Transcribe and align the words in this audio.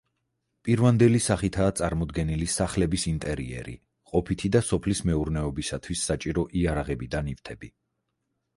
პირვანდელი 0.67 1.19
სახითაა 1.25 1.73
წარმოდგენილი 1.79 2.47
სახლების 2.53 3.05
ინტერიერი, 3.11 3.75
ყოფითი 4.13 4.53
და 4.57 4.63
სოფლის 4.71 5.05
მეურნეობისათვის 5.11 6.07
საჭირო 6.11 6.47
იარაღები 6.65 7.11
და 7.17 7.25
ნივთები. 7.31 7.71